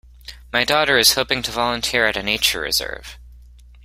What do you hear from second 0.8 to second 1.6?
is hoping to